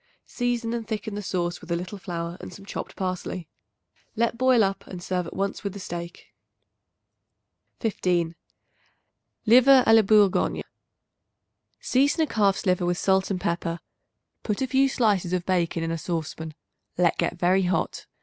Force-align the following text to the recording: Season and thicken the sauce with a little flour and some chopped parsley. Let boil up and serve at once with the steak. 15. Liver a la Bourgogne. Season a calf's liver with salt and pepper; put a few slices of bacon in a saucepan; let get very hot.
Season 0.25 0.73
and 0.73 0.87
thicken 0.87 1.13
the 1.13 1.21
sauce 1.21 1.61
with 1.61 1.69
a 1.71 1.75
little 1.75 1.99
flour 1.99 2.35
and 2.41 2.51
some 2.51 2.65
chopped 2.65 2.95
parsley. 2.95 3.47
Let 4.15 4.35
boil 4.35 4.63
up 4.63 4.87
and 4.87 4.99
serve 4.99 5.27
at 5.27 5.35
once 5.35 5.63
with 5.63 5.73
the 5.73 5.79
steak. 5.79 6.33
15. 7.81 8.33
Liver 9.45 9.83
a 9.85 9.93
la 9.93 10.01
Bourgogne. 10.01 10.63
Season 11.79 12.21
a 12.21 12.25
calf's 12.25 12.65
liver 12.65 12.87
with 12.87 12.97
salt 12.97 13.29
and 13.29 13.39
pepper; 13.39 13.79
put 14.41 14.59
a 14.59 14.65
few 14.65 14.89
slices 14.89 15.33
of 15.33 15.45
bacon 15.45 15.83
in 15.83 15.91
a 15.91 15.99
saucepan; 15.99 16.55
let 16.97 17.19
get 17.19 17.37
very 17.37 17.61
hot. 17.65 18.07